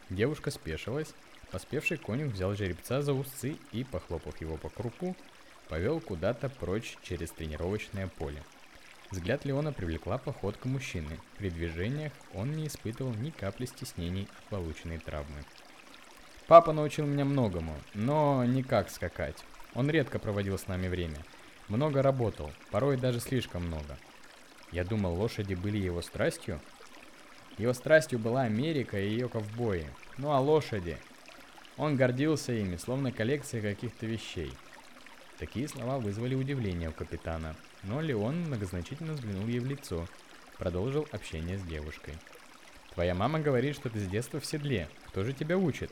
[0.10, 1.14] Девушка спешилась.
[1.50, 5.16] Поспевший конюх взял жеребца за усы и, похлопав его по кругу,
[5.70, 8.44] повел куда-то прочь через тренировочное поле.
[9.12, 11.20] Взгляд Леона привлекла походка мужчины.
[11.38, 15.46] При движениях он не испытывал ни капли стеснений от полученной травмы.
[16.50, 19.38] Папа научил меня многому, но не как скакать.
[19.76, 21.18] Он редко проводил с нами время.
[21.68, 24.00] Много работал, порой даже слишком много.
[24.72, 26.60] Я думал, лошади были его страстью.
[27.60, 29.86] Его страстью была Америка и ее ковбои.
[30.18, 30.98] Ну а лошади?
[31.78, 34.52] Он гордился ими, словно коллекцией каких-то вещей.
[35.38, 40.08] Такие слова вызвали удивление у капитана, но Леон многозначительно взглянул ей в лицо,
[40.58, 42.16] продолжил общение с девушкой.
[42.96, 44.90] «Твоя мама говорит, что ты с детства в седле.
[45.10, 45.92] Кто же тебя учит?»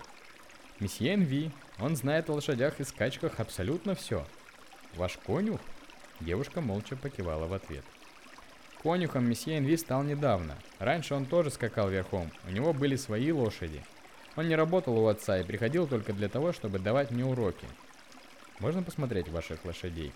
[0.80, 4.26] Месье Энви, он знает о лошадях и скачках абсолютно все.
[4.96, 5.60] Ваш конюх?
[6.20, 7.84] Девушка молча покивала в ответ.
[8.84, 10.56] Конюхом месье Энви стал недавно.
[10.78, 13.84] Раньше он тоже скакал верхом, у него были свои лошади.
[14.36, 17.68] Он не работал у отца и приходил только для того, чтобы давать мне уроки.
[18.60, 20.14] Можно посмотреть ваших лошадей?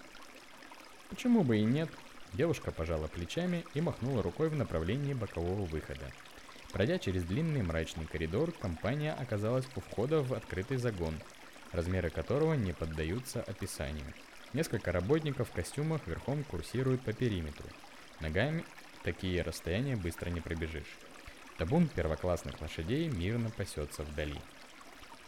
[1.09, 1.89] Почему бы и нет?
[2.33, 6.05] Девушка пожала плечами и махнула рукой в направлении бокового выхода.
[6.71, 11.15] Пройдя через длинный мрачный коридор, компания оказалась у входа в открытый загон,
[11.71, 14.05] размеры которого не поддаются описанию.
[14.53, 17.67] Несколько работников в костюмах верхом курсируют по периметру.
[18.19, 18.63] Ногами
[19.03, 20.97] такие расстояния быстро не пробежишь.
[21.57, 24.37] Табун первоклассных лошадей мирно пасется вдали.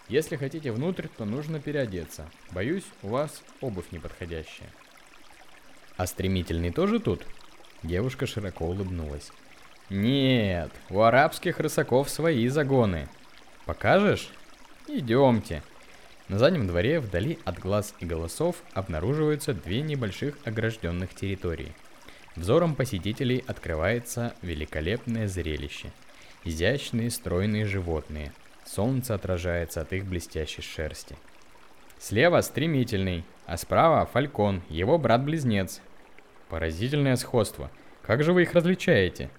[0.09, 2.29] Если хотите внутрь, то нужно переодеться.
[2.51, 4.69] Боюсь, у вас обувь неподходящая.
[5.95, 7.25] А стремительный тоже тут?
[7.83, 9.31] Девушка широко улыбнулась.
[9.89, 13.07] Нет, у арабских рысаков свои загоны.
[13.65, 14.29] Покажешь?
[14.87, 15.61] Идемте.
[16.29, 21.73] На заднем дворе, вдали от глаз и голосов, обнаруживаются две небольших огражденных территории.
[22.35, 25.91] Взором посетителей открывается великолепное зрелище.
[26.45, 28.33] Изящные стройные животные.
[28.65, 31.15] Солнце отражается от их блестящей шерсти.
[31.99, 35.81] Слева стремительный, а справа фалькон, его брат-близнец.
[36.49, 37.69] Поразительное сходство.
[38.01, 39.29] Как же вы их различаете?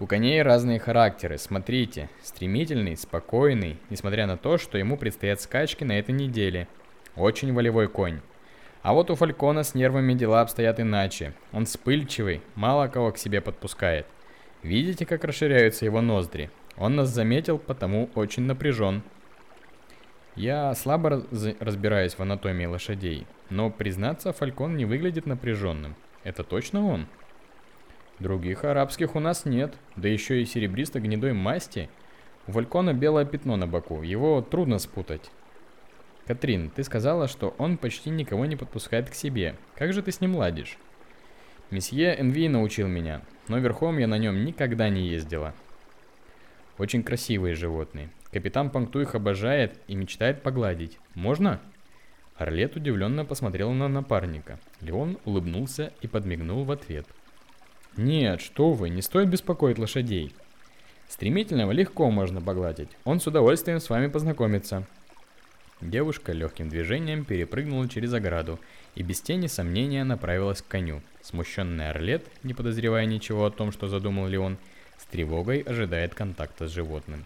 [0.00, 2.08] У коней разные характеры, смотрите.
[2.22, 6.68] Стремительный, спокойный, несмотря на то, что ему предстоят скачки на этой неделе.
[7.16, 8.20] Очень волевой конь.
[8.80, 11.34] А вот у Фалькона с нервами дела обстоят иначе.
[11.52, 14.06] Он вспыльчивый, мало кого к себе подпускает.
[14.62, 16.50] Видите, как расширяются его ноздри?
[16.78, 19.02] Он нас заметил, потому очень напряжен.
[20.34, 21.24] Я слабо раз
[21.58, 25.94] разбираюсь в анатомии лошадей, но, признаться, Фалькон не выглядит напряженным.
[26.24, 27.06] Это точно он?
[28.20, 31.88] Других арабских у нас нет, да еще и серебристо-гнедой масти.
[32.46, 35.30] У Валькона белое пятно на боку, его трудно спутать.
[36.26, 39.56] Катрин, ты сказала, что он почти никого не подпускает к себе.
[39.74, 40.76] Как же ты с ним ладишь?
[41.70, 45.54] Месье Энви научил меня, но верхом я на нем никогда не ездила.
[46.76, 48.10] Очень красивые животные.
[48.32, 50.98] Капитан Панкту их обожает и мечтает погладить.
[51.14, 51.58] Можно?
[52.36, 54.60] Орлет удивленно посмотрел на напарника.
[54.82, 57.06] Леон улыбнулся и подмигнул в ответ–
[57.96, 60.32] нет, что вы, не стоит беспокоить лошадей.
[61.08, 64.86] Стремительного легко можно погладить, он с удовольствием с вами познакомится.
[65.80, 68.60] Девушка легким движением перепрыгнула через ограду
[68.94, 71.00] и без тени сомнения направилась к коню.
[71.22, 74.58] Смущенный Орлет, не подозревая ничего о том, что задумал Леон,
[74.98, 77.24] с тревогой ожидает контакта с животным.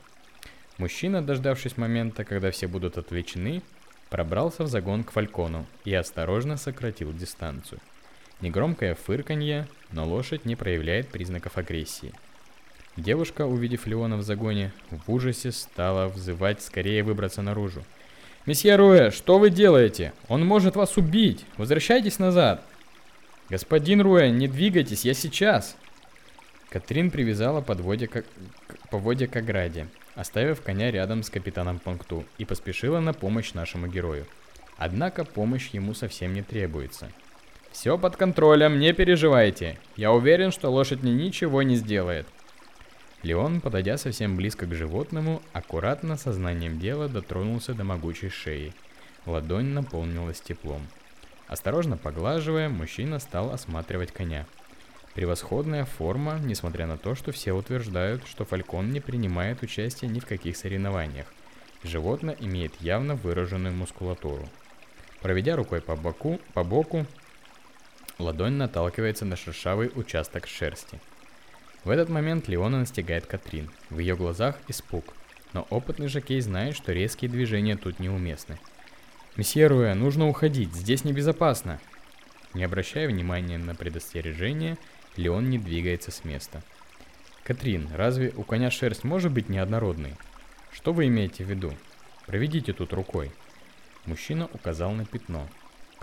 [0.79, 3.63] Мужчина, дождавшись момента, когда все будут отвлечены,
[4.09, 7.81] пробрался в загон к Фалькону и осторожно сократил дистанцию.
[8.41, 12.13] Негромкое фырканье, но лошадь не проявляет признаков агрессии.
[12.97, 17.85] Девушка, увидев Леона в загоне, в ужасе стала взывать скорее выбраться наружу.
[18.47, 20.13] «Месье Руэ, что вы делаете?
[20.29, 21.45] Он может вас убить!
[21.57, 22.63] Возвращайтесь назад!»
[23.49, 25.77] «Господин Руэ, не двигайтесь, я сейчас!»
[26.69, 28.25] Катрин привязала подводья к...
[28.91, 34.27] поводья к ограде, оставив коня рядом с капитаном Пункту, и поспешила на помощь нашему герою.
[34.77, 37.11] Однако помощь ему совсем не требуется–
[37.75, 39.81] все под контролем, не переживайте.
[39.97, 42.25] Я уверен, что лошадь мне ничего не сделает.
[43.25, 48.73] Леон, подойдя совсем близко к животному, аккуратно сознанием дела дотронулся до могучей шеи.
[49.27, 50.87] Ладонь наполнилась теплом.
[51.49, 54.47] Осторожно поглаживая, мужчина стал осматривать коня.
[55.15, 60.27] Превосходная форма, несмотря на то, что все утверждают, что фалькон не принимает участие ни в
[60.27, 61.27] каких соревнованиях.
[61.83, 64.49] Животное имеет явно выраженную мускулатуру.
[65.21, 67.05] Проведя рукой по боку, по боку,
[68.19, 71.01] ладонь наталкивается на шершавый участок шерсти.
[71.85, 73.71] В этот момент Леона настигает Катрин.
[73.91, 75.15] В ее глазах испуг,
[75.53, 78.59] но опытный жокей знает, что резкие движения тут неуместны.
[79.37, 81.81] «Месье Руэ, нужно уходить, здесь небезопасно!»
[82.55, 84.79] Не обращая внимания на предостережение,
[85.17, 86.63] Леон не двигается с места.
[87.43, 90.15] «Катрин, разве у коня шерсть может быть неоднородной?
[90.73, 91.75] Что вы имеете в виду?
[92.27, 93.33] Проведите тут рукой».
[94.07, 95.49] Мужчина указал на пятно.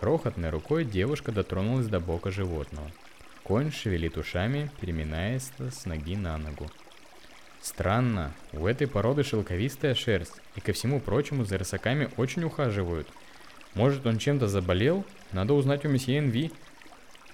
[0.01, 2.89] Крохотной рукой девушка дотронулась до бока животного.
[3.43, 6.71] Конь шевелит ушами, переминаясь с ноги на ногу.
[7.61, 13.07] Странно, у этой породы шелковистая шерсть, и ко всему прочему за рысаками очень ухаживают.
[13.75, 15.05] Может он чем-то заболел?
[15.33, 16.51] Надо узнать у месье Энви.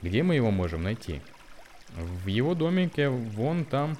[0.01, 1.21] Где мы его можем найти?
[1.95, 3.97] В его домике, вон там.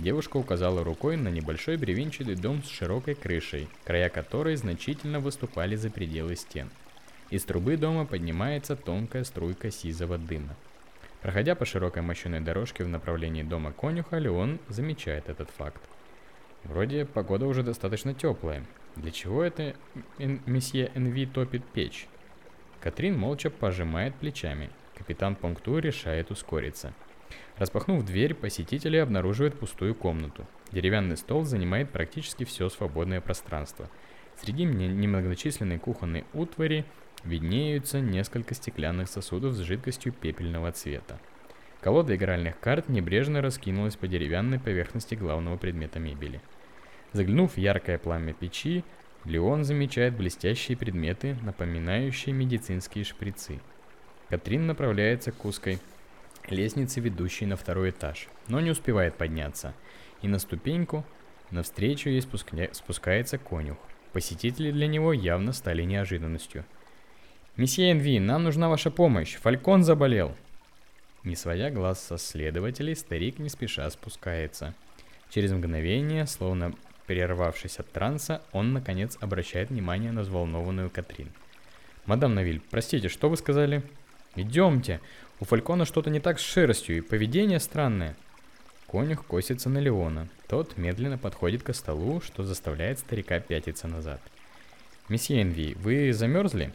[0.00, 5.88] Девушка указала рукой на небольшой бревенчатый дом с широкой крышей, края которой значительно выступали за
[5.88, 6.68] пределы стен.
[7.32, 10.54] Из трубы дома поднимается тонкая струйка сизого дыма.
[11.22, 15.80] Проходя по широкой мощенной дорожке в направлении дома конюха, Леон замечает этот факт.
[16.64, 18.66] Вроде погода уже достаточно теплая.
[18.96, 19.74] Для чего это
[20.18, 22.06] месье Энви топит печь?
[22.82, 24.68] Катрин молча пожимает плечами.
[24.98, 26.92] Капитан Пункту решает ускориться–
[27.58, 30.46] Распахнув дверь, посетители обнаруживают пустую комнату.
[30.70, 33.88] Деревянный стол занимает практически все свободное пространство.
[34.40, 36.84] Среди немногочисленной кухонной утвари
[37.24, 41.18] виднеются несколько стеклянных сосудов с жидкостью пепельного цвета.
[41.80, 46.40] Колода игральных карт небрежно раскинулась по деревянной поверхности главного предмета мебели.
[47.12, 48.84] Заглянув в яркое пламя печи,
[49.24, 53.60] Леон замечает блестящие предметы, напоминающие медицинские шприцы.
[54.28, 55.78] Катрин направляется к узкой
[56.48, 59.74] лестницы, ведущей на второй этаж, но не успевает подняться.
[60.22, 61.04] И на ступеньку
[61.50, 62.68] навстречу ей спускня...
[62.72, 63.78] спускается конюх.
[64.12, 66.64] Посетители для него явно стали неожиданностью.
[67.56, 69.36] «Месье Энви, нам нужна ваша помощь!
[69.36, 70.34] Фалькон заболел!»
[71.22, 74.74] Не сводя глаз со следователей, старик не спеша спускается.
[75.30, 76.72] Через мгновение, словно
[77.06, 81.28] прервавшись от транса, он наконец обращает внимание на взволнованную Катрин.
[82.06, 83.82] «Мадам Навиль, простите, что вы сказали?»
[84.34, 85.00] «Идемте!
[85.38, 88.16] У Фалькона что-то не так с шерстью, и поведение странное.
[88.92, 90.28] Конюх косится на Леона.
[90.48, 94.20] Тот медленно подходит к столу, что заставляет старика пятиться назад.
[95.08, 96.72] «Месье Энви, вы замерзли?»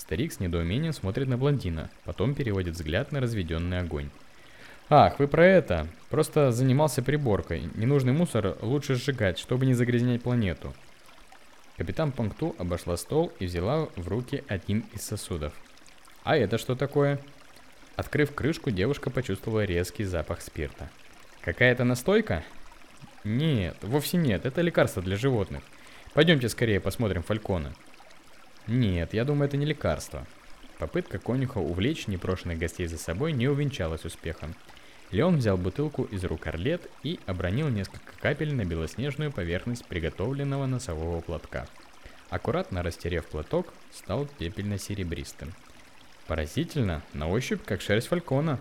[0.00, 4.08] Старик с недоумением смотрит на блондина, потом переводит взгляд на разведенный огонь.
[4.88, 5.88] «Ах, вы про это!
[6.08, 7.68] Просто занимался приборкой.
[7.74, 10.72] Ненужный мусор лучше сжигать, чтобы не загрязнять планету».
[11.76, 15.52] Капитан Пункту обошла стол и взяла в руки один из сосудов.
[16.24, 17.20] «А это что такое?»
[17.94, 20.88] Открыв крышку, девушка почувствовала резкий запах спирта.
[21.42, 22.42] «Какая-то настойка?»
[23.22, 25.62] «Нет, вовсе нет, это лекарство для животных.
[26.14, 27.74] Пойдемте скорее посмотрим Фалькона».
[28.70, 30.24] «Нет, я думаю, это не лекарство».
[30.78, 34.54] Попытка конюха увлечь непрошенных гостей за собой не увенчалась успехом.
[35.10, 41.20] Леон взял бутылку из рук Орлет и обронил несколько капель на белоснежную поверхность приготовленного носового
[41.20, 41.66] платка.
[42.28, 45.52] Аккуратно растерев платок, стал пепельно-серебристым.
[46.28, 48.60] Поразительно, на ощупь как шерсть фалькона.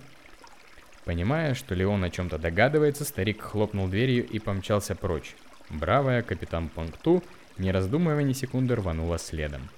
[1.06, 5.36] Понимая, что Леон о чем-то догадывается, старик хлопнул дверью и помчался прочь.
[5.70, 7.24] Бравая капитан Пункту,
[7.60, 9.70] не раздумывая ни секунды, рванула следом.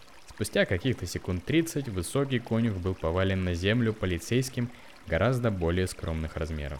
[0.41, 4.71] Спустя каких-то секунд 30 высокий конюх был повален на землю полицейским
[5.05, 6.79] гораздо более скромных размеров.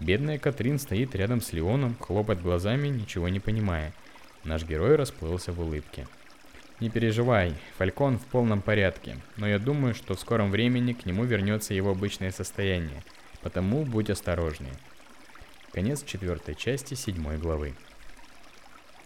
[0.00, 3.92] Бедная Катрин стоит рядом с Леоном, хлопает глазами, ничего не понимая.
[4.42, 6.08] Наш герой расплылся в улыбке.
[6.80, 11.24] Не переживай, Фалькон в полном порядке, но я думаю, что в скором времени к нему
[11.24, 13.02] вернется его обычное состояние,
[13.42, 14.72] потому будь осторожнее.
[15.74, 17.74] Конец четвертой части седьмой главы.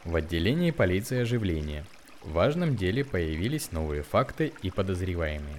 [0.05, 1.85] В отделении полиции оживление.
[2.29, 5.57] В важном деле появились новые факты и подозреваемые.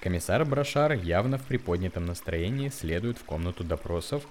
[0.00, 4.26] Комиссар Брошар явно в приподнятом настроении следует в комнату допросов,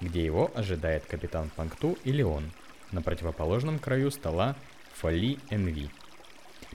[0.00, 2.50] где его ожидает капитан Панкту и Леон.
[2.90, 4.56] На противоположном краю стола
[4.94, 5.90] Фоли Энви–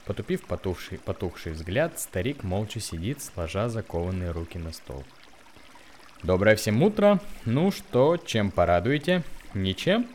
[0.06, 5.04] Потупив потухший, потухший взгляд, старик молча сидит, сложа закованные руки на стол.
[6.22, 7.20] Доброе всем утро.
[7.44, 9.22] Ну что, чем порадуете?
[9.52, 10.08] Ничем?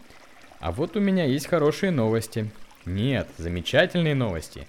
[0.59, 2.49] А вот у меня есть хорошие новости.
[2.85, 4.67] Нет, замечательные новости.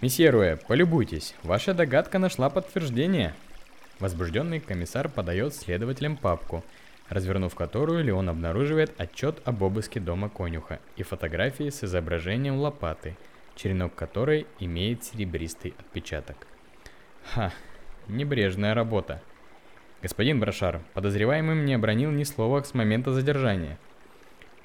[0.00, 3.34] Месье Руэ, полюбуйтесь, ваша догадка нашла подтверждение.
[3.98, 6.64] Возбужденный комиссар подает следователям папку,
[7.08, 13.16] развернув которую Леон обнаруживает отчет об обыске дома конюха и фотографии с изображением лопаты–
[13.60, 16.46] черенок которой имеет серебристый отпечаток.
[17.24, 17.52] Ха,
[18.08, 19.20] небрежная работа.
[20.02, 23.78] Господин Брошар, подозреваемый не обронил ни слова с момента задержания.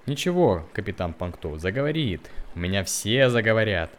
[0.05, 2.29] Ничего, капитан Панкту, заговорит.
[2.53, 3.89] У меня все заговорят.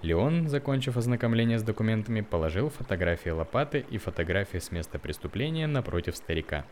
[0.00, 6.64] Леон, закончив ознакомление с документами, положил фотографии лопаты и фотографии с места преступления напротив старика.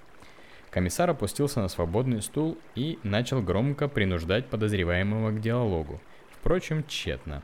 [0.71, 6.01] Комиссар опустился на свободный стул и начал громко принуждать подозреваемого к диалогу.
[6.31, 7.43] Впрочем, тщетно.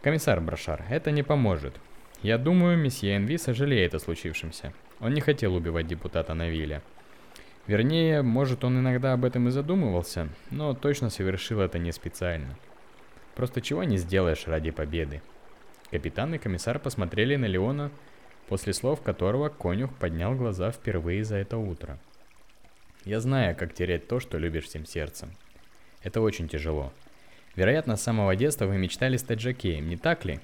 [0.00, 1.74] «Комиссар Брошар, это не поможет.
[2.22, 4.72] Я думаю, месье Энви сожалеет о случившемся.
[5.00, 6.82] Он не хотел убивать депутата Навиля.
[7.66, 12.56] Вернее, может, он иногда об этом и задумывался, но точно совершил это не специально.
[13.34, 15.20] Просто чего не сделаешь ради победы.
[15.90, 17.90] Капитан и комиссар посмотрели на Леона,
[18.48, 21.98] после слов которого конюх поднял глаза впервые за это утро.
[23.04, 25.30] Я знаю, как терять то, что любишь всем сердцем.
[26.02, 26.92] Это очень тяжело.
[27.56, 30.40] Вероятно, с самого детства вы мечтали стать жокеем, не так ли?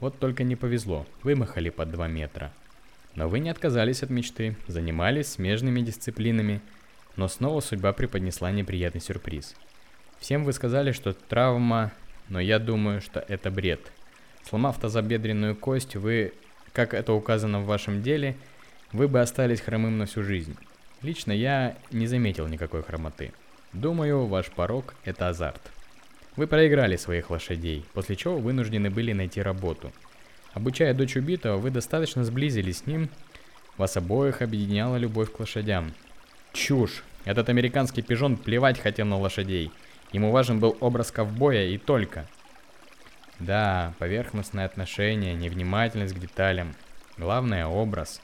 [0.00, 2.52] Вот только не повезло, вымахали под 2 метра.
[3.16, 6.60] Но вы не отказались от мечты, занимались смежными дисциплинами,
[7.16, 9.56] но снова судьба преподнесла неприятный сюрприз.
[10.20, 11.92] Всем вы сказали, что травма
[12.28, 13.80] но я думаю, что это бред.
[14.48, 16.32] Сломав тазобедренную кость, вы,
[16.72, 18.36] как это указано в вашем деле,
[18.92, 20.56] вы бы остались хромым на всю жизнь.
[21.02, 23.32] Лично я не заметил никакой хромоты.
[23.72, 25.60] Думаю, ваш порог– это азарт.
[26.36, 29.92] Вы проиграли своих лошадей, после чего вынуждены были найти работу.
[30.56, 33.10] Обучая дочь убитого, вы достаточно сблизились с ним,
[33.76, 35.94] вас обоих объединяла любовь к лошадям.
[36.52, 37.04] Чушь!
[37.24, 39.70] Этот американский пижон плевать хотел на лошадей–
[40.12, 42.26] Ему важен был образ ковбоя и только.
[43.38, 46.74] Да, поверхностное отношение, невнимательность к деталям.
[47.18, 48.20] Главное– образ.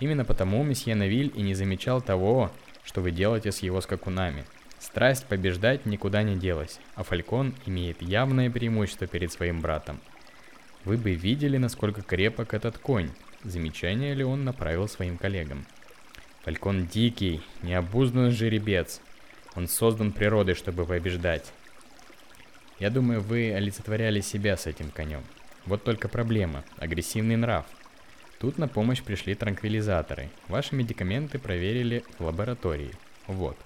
[0.00, 2.50] Именно потому месье Навиль и не замечал того,
[2.84, 4.44] что вы делаете с его скакунами.
[4.80, 10.00] Страсть побеждать никуда не делась, а Фалькон имеет явное преимущество перед своим братом.
[10.84, 13.10] Вы бы видели, насколько крепок этот конь.
[13.44, 15.66] Замечание ли он направил своим коллегам.
[16.44, 19.00] Фалькон дикий, необузданный жеребец,
[19.54, 21.52] он создан природой, чтобы побеждать.
[22.78, 25.22] Я думаю, вы олицетворяли себя с этим конем.
[25.66, 27.66] Вот только проблема– агрессивный нрав.
[28.40, 30.30] Тут на помощь пришли транквилизаторы.
[30.48, 32.90] Ваши медикаменты проверили в лаборатории.
[33.28, 33.56] Вот.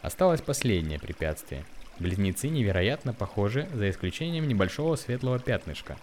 [0.00, 1.64] Осталось последнее препятствие.
[2.00, 5.98] Близнецы невероятно похожи, за исключением небольшого светлого пятнышка.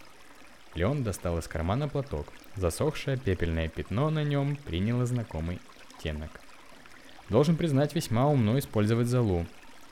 [0.76, 2.28] Леон достал из кармана платок.
[2.56, 5.60] Засохшее пепельное пятно на нем приняло знакомый
[5.98, 6.30] оттенок.
[7.30, 9.46] Должен признать, весьма умно использовать залу.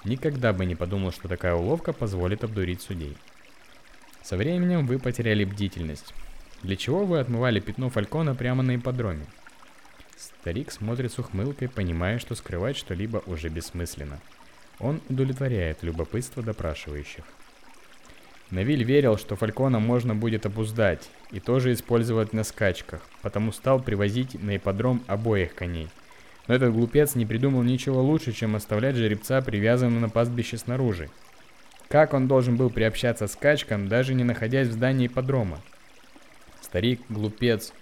[0.04, 3.18] Никогда бы не подумал, что такая уловка позволит обдурить судей.
[4.24, 6.14] Со временем вы потеряли бдительность.
[6.64, 9.26] Для чего вы отмывали пятно фалькона прямо на ипподроме?
[10.16, 14.20] Старик смотрит с ухмылкой, понимая, что скрывать что-либо уже бессмысленно.
[14.80, 17.24] Он удовлетворяет любопытство допрашивающих.
[18.52, 24.42] Навиль верил, что фалькона можно будет обуздать и тоже использовать на скачках, потому стал привозить
[24.42, 25.90] на ипподром обоих коней–
[26.48, 31.10] но этот глупец не придумал ничего лучше, чем оставлять жеребца привязанным на пастбище снаружи.
[31.90, 35.62] Как он должен был приобщаться к скачкам, даже не находясь в здании подрома?
[36.62, 37.74] Старик, глупец,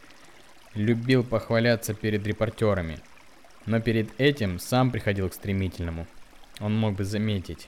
[0.73, 2.99] любил похваляться перед репортерами,
[3.65, 6.07] но перед этим сам приходил к стремительному.
[6.59, 7.67] Он мог бы заметить.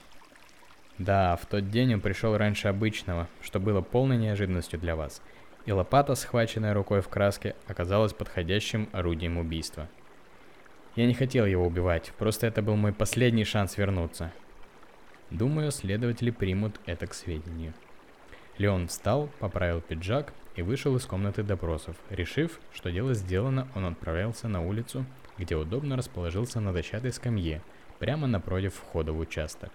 [0.98, 5.22] Да, в тот день он пришел раньше обычного, что было полной неожиданностью для вас,
[5.64, 9.88] и лопата, схваченная рукой в краске, оказалась подходящим орудием убийства.
[10.96, 14.32] Я не хотел его убивать, просто это был мой последний шанс вернуться.
[15.30, 17.74] Думаю, следователи примут это к сведению.
[18.56, 21.94] Леон встал, поправил пиджак и вышел из комнаты допросов.
[22.10, 27.62] Решив, что дело сделано, он отправился на улицу, где удобно расположился на дощатой скамье,
[28.00, 29.70] прямо напротив входа в участок.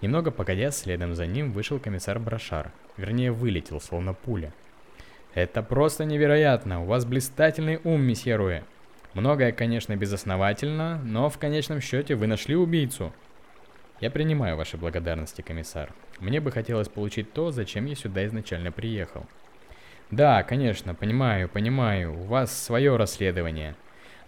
[0.00, 4.52] Немного погодя, следом за ним вышел комиссар Брошар, вернее вылетел, словно пуля.
[5.34, 6.82] «Это просто невероятно!
[6.82, 8.62] У вас блистательный ум, месье Руэ!»
[9.14, 13.12] Многое, конечно, безосновательно, но в конечном счете вы нашли убийцу.
[14.00, 15.92] Я принимаю ваши благодарности, комиссар.
[16.20, 19.26] Мне бы хотелось получить то, зачем я сюда изначально приехал.
[20.10, 23.74] Да, конечно, понимаю, понимаю, у вас свое расследование.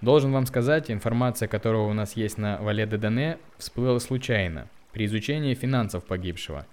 [0.01, 5.07] Должен вам сказать, информация, которая у нас есть на Вале де Дане, всплыла случайно, при
[5.07, 6.66] изучении финансов погибшего.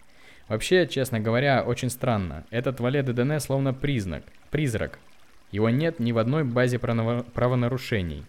[0.48, 2.46] Вообще, честно говоря, очень странно.
[2.52, 5.00] Этот Вале де Дане словно признак, призрак,
[5.52, 8.26] его нет ни в одной базе правонарушений.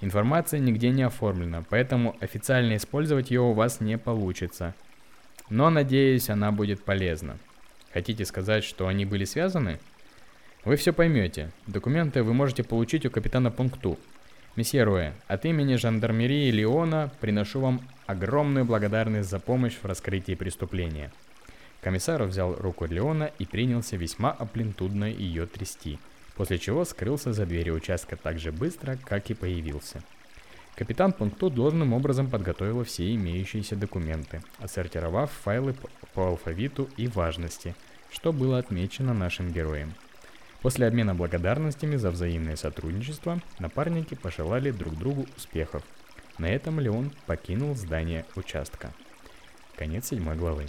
[0.00, 4.74] Информация нигде не оформлена, поэтому официально использовать ее у вас не получится.
[5.48, 7.38] Но надеюсь, она будет полезна.
[7.92, 9.78] Хотите сказать, что они были связаны?
[10.64, 11.50] Вы все поймете.
[11.66, 13.98] Документы вы можете получить у капитана Пункту.
[14.56, 21.10] Месье Руэ, от имени жандармерии Леона приношу вам огромную благодарность за помощь в раскрытии преступления.
[21.80, 25.98] Комиссар взял руку Леона и принялся весьма оплентудно ее трясти–
[26.36, 30.02] после чего скрылся за дверью участка так же быстро, как и появился.
[30.74, 35.74] Капитан Пункту должным образом подготовила все имеющиеся документы, отсортировав файлы
[36.14, 37.74] по алфавиту и важности,
[38.10, 39.92] что было отмечено нашим героем.
[40.62, 45.82] После обмена благодарностями за взаимное сотрудничество напарники пожелали друг другу успехов.
[46.38, 48.92] На этом Леон покинул здание участка.
[49.76, 50.68] Конец седьмой главы.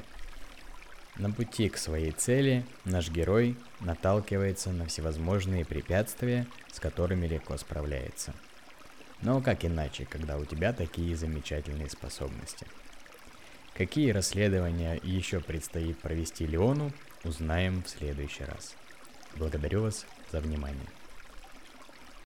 [1.16, 8.34] На пути к своей цели наш герой наталкивается на всевозможные препятствия, с которыми легко справляется.
[9.22, 12.66] Но как иначе, когда у тебя такие замечательные способности?
[13.76, 16.92] Какие расследования еще предстоит провести Леону,
[17.24, 18.76] узнаем в следующий раз.
[19.38, 20.88] Благодарю вас за внимание.